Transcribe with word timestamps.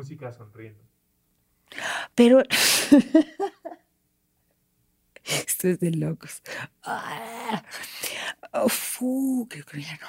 música 0.00 0.32
sonriendo. 0.32 0.82
Pero. 2.14 2.42
Esto 5.24 5.68
es 5.68 5.78
de 5.78 5.90
locos. 5.90 6.42
Ah, 6.82 7.62
fu, 8.68 9.46
creo 9.48 9.66
que 9.66 9.82
ya 9.82 9.98
no. 9.98 10.08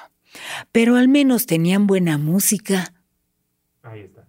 Pero 0.72 0.96
al 0.96 1.08
menos 1.08 1.44
tenían 1.44 1.86
buena 1.86 2.16
música. 2.16 2.94
Ahí 3.82 4.00
está. 4.00 4.26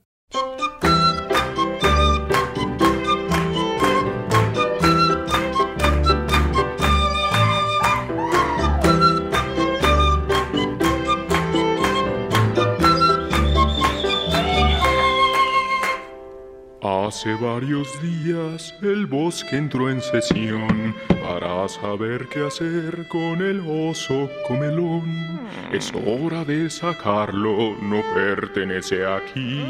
Hace 17.24 17.36
varios 17.36 18.02
días 18.02 18.76
el 18.82 19.06
bosque 19.06 19.56
entró 19.56 19.90
en 19.90 20.02
sesión 20.02 20.94
para 21.24 21.70
saber 21.70 22.28
qué 22.28 22.46
hacer 22.46 23.08
con 23.08 23.42
el 23.42 23.62
oso 23.66 24.30
comelón. 24.46 25.40
Es 25.72 25.94
hora 26.06 26.44
de 26.44 26.70
sacarlo, 26.70 27.78
no 27.82 28.04
pertenece 28.14 29.06
aquí, 29.06 29.64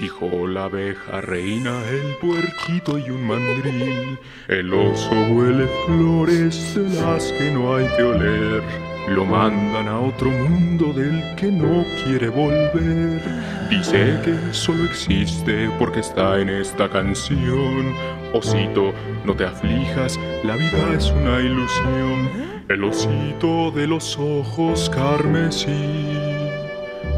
dijo 0.00 0.48
la 0.48 0.64
abeja 0.64 1.20
reina, 1.20 1.80
el 1.88 2.16
puerquito 2.16 2.98
y 2.98 3.08
un 3.08 3.24
mandril. 3.24 4.18
El 4.48 4.74
oso 4.74 5.12
huele 5.12 5.68
flores 5.86 6.74
de 6.74 6.88
las 7.02 7.30
que 7.34 7.52
no 7.52 7.76
hay 7.76 7.86
que 7.96 8.02
oler. 8.02 8.89
Lo 9.10 9.24
mandan 9.24 9.88
a 9.88 9.98
otro 9.98 10.30
mundo 10.30 10.92
del 10.92 11.34
que 11.34 11.50
no 11.50 11.84
quiere 12.04 12.28
volver. 12.28 13.20
Dice 13.68 14.20
que 14.24 14.54
solo 14.54 14.84
existe 14.84 15.68
porque 15.80 15.98
está 15.98 16.38
en 16.38 16.48
esta 16.48 16.88
canción. 16.88 17.92
Osito, 18.32 18.92
no 19.24 19.34
te 19.34 19.46
aflijas, 19.46 20.16
la 20.44 20.54
vida 20.54 20.94
es 20.96 21.10
una 21.10 21.40
ilusión. 21.40 22.30
El 22.68 22.84
osito 22.84 23.72
de 23.72 23.88
los 23.88 24.16
ojos 24.16 24.88
carmesí. 24.90 26.14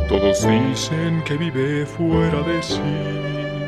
Todos 0.09 0.49
dicen 0.49 1.23
que 1.27 1.37
vive 1.37 1.85
fuera 1.85 2.41
de 2.41 2.63
sí. 2.63 3.62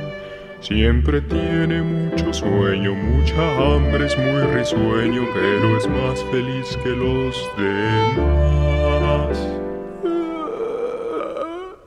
Siempre 0.64 1.20
tiene 1.20 1.82
mucho 1.82 2.32
sueño, 2.32 2.94
mucha 2.94 3.36
hambre, 3.58 4.06
es 4.06 4.16
muy 4.16 4.40
risueño, 4.56 5.28
pero 5.34 5.76
es 5.76 5.86
más 5.86 6.24
feliz 6.32 6.78
que 6.82 6.88
los 6.88 7.36
demás. 7.58 9.46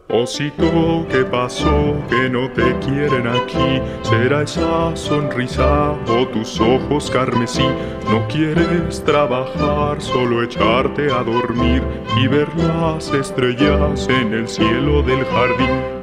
Osito, 0.09 1.07
¿qué 1.09 1.25
pasó? 1.25 1.95
Que 2.07 2.29
no 2.29 2.51
te 2.51 2.77
quieren 2.85 3.25
aquí. 3.25 3.81
¿Será 4.03 4.43
esa 4.43 4.95
sonrisa 4.95 5.93
o 6.07 6.27
tus 6.27 6.61
ojos 6.61 7.09
carmesí? 7.09 7.65
No 8.11 8.27
quieres 8.27 9.03
trabajar, 9.03 9.99
solo 9.99 10.43
echarte 10.43 11.11
a 11.11 11.23
dormir 11.23 11.81
y 12.21 12.27
ver 12.27 12.47
las 12.55 13.11
estrellas 13.11 14.07
en 14.07 14.35
el 14.35 14.47
cielo 14.47 15.01
del 15.01 15.25
jardín. 15.25 15.96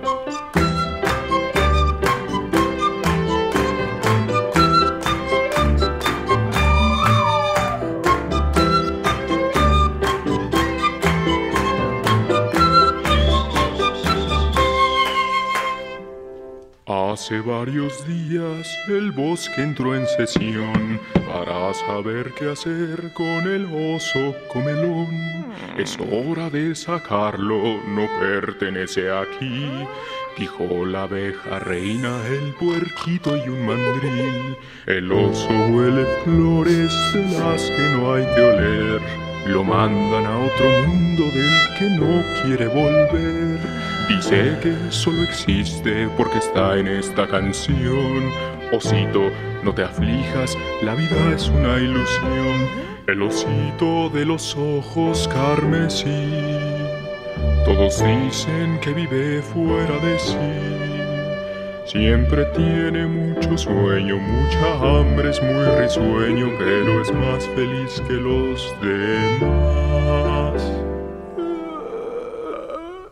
Hace 16.86 17.40
varios 17.40 18.06
días 18.06 18.68
el 18.88 19.10
bosque 19.10 19.62
entró 19.62 19.96
en 19.96 20.06
sesión 20.06 21.00
para 21.26 21.72
saber 21.72 22.30
qué 22.38 22.50
hacer 22.50 23.10
con 23.14 23.48
el 23.48 23.64
oso 23.96 24.34
comelón. 24.52 25.46
Es 25.78 25.96
hora 25.98 26.50
de 26.50 26.74
sacarlo, 26.74 27.80
no 27.88 28.06
pertenece 28.20 29.10
aquí, 29.10 29.66
dijo 30.38 30.84
la 30.84 31.04
abeja 31.04 31.58
reina, 31.60 32.20
el 32.26 32.52
puerquito 32.52 33.34
y 33.34 33.48
un 33.48 33.64
mandril. 33.64 34.54
El 34.84 35.10
oso 35.10 35.48
huele 35.70 36.04
flores 36.24 36.92
de 37.14 37.38
las 37.38 37.62
que 37.62 37.88
no 37.96 38.12
hay 38.12 38.26
que 38.34 38.40
oler. 38.42 39.33
Lo 39.46 39.62
mandan 39.62 40.24
a 40.24 40.38
otro 40.38 40.66
mundo 40.88 41.24
del 41.24 41.78
que 41.78 41.90
no 41.90 42.22
quiere 42.42 42.66
volver. 42.66 43.60
Dice 44.08 44.56
que 44.62 44.74
solo 44.90 45.22
existe 45.22 46.08
porque 46.16 46.38
está 46.38 46.78
en 46.78 46.88
esta 46.88 47.26
canción. 47.26 48.30
Osito, 48.72 49.30
no 49.62 49.74
te 49.74 49.84
aflijas, 49.84 50.56
la 50.82 50.94
vida 50.94 51.34
es 51.34 51.48
una 51.48 51.76
ilusión. 51.78 52.68
El 53.06 53.20
osito 53.22 54.08
de 54.08 54.24
los 54.24 54.56
ojos 54.56 55.28
carmesí. 55.28 56.30
Todos 57.66 58.02
dicen 58.02 58.78
que 58.80 58.92
vive 58.94 59.42
fuera 59.42 59.98
de 59.98 60.18
sí. 60.18 60.93
Siempre 61.94 62.44
tiene 62.46 63.06
mucho 63.06 63.56
sueño, 63.56 64.16
mucha 64.16 64.72
hambre, 64.80 65.30
es 65.30 65.40
muy 65.40 65.64
risueño, 65.80 66.50
pero 66.58 67.00
es 67.00 67.14
más 67.14 67.46
feliz 67.50 68.02
que 68.08 68.14
los 68.14 68.74
demás. 68.82 70.72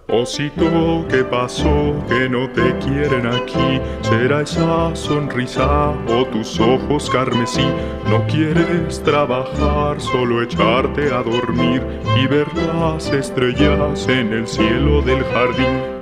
Osito, 0.09 1.07
¿qué 1.09 1.23
pasó? 1.23 1.95
Que 2.09 2.29
no 2.29 2.51
te 2.51 2.77
quieren 2.79 3.29
aquí. 3.29 3.81
¿Será 4.01 4.41
esa 4.43 4.97
sonrisa 4.97 5.93
o 6.09 6.25
tus 6.33 6.59
ojos 6.59 7.09
carmesí? 7.09 7.69
No 8.11 8.27
quieres 8.27 9.01
trabajar, 9.05 10.01
solo 10.01 10.43
echarte 10.43 11.13
a 11.15 11.23
dormir 11.23 11.87
y 12.21 12.27
ver 12.27 12.49
las 12.57 13.13
estrellas 13.13 14.09
en 14.09 14.33
el 14.33 14.49
cielo 14.49 15.03
del 15.03 15.23
jardín. 15.27 16.02